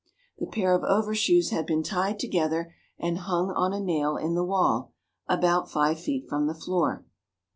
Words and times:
The 0.39 0.47
pair 0.47 0.73
of 0.73 0.83
overshoes 0.83 1.51
had 1.51 1.67
been 1.67 1.83
tied 1.83 2.17
together 2.17 2.73
and 2.97 3.19
hung 3.19 3.51
on 3.51 3.71
a 3.71 3.79
nail 3.79 4.17
in 4.17 4.33
the 4.33 4.43
wall, 4.43 4.93
about 5.27 5.69
five 5.69 5.99
feet 5.99 6.27
from 6.27 6.47
the 6.47 6.55
floor. 6.55 7.05